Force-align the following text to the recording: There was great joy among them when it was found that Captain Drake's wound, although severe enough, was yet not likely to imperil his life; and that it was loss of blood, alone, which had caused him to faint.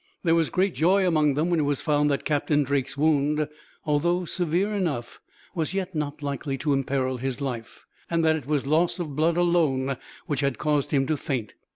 There 0.23 0.33
was 0.33 0.49
great 0.49 0.73
joy 0.73 1.05
among 1.07 1.35
them 1.35 1.51
when 1.51 1.59
it 1.59 1.61
was 1.61 1.83
found 1.83 2.09
that 2.09 2.25
Captain 2.25 2.63
Drake's 2.63 2.97
wound, 2.97 3.47
although 3.85 4.25
severe 4.25 4.73
enough, 4.73 5.19
was 5.53 5.75
yet 5.75 5.93
not 5.93 6.23
likely 6.23 6.57
to 6.57 6.73
imperil 6.73 7.17
his 7.17 7.39
life; 7.39 7.85
and 8.09 8.25
that 8.25 8.35
it 8.35 8.47
was 8.47 8.65
loss 8.65 8.97
of 8.97 9.15
blood, 9.15 9.37
alone, 9.37 9.97
which 10.25 10.39
had 10.39 10.57
caused 10.57 10.89
him 10.89 11.05
to 11.05 11.17
faint. 11.17 11.53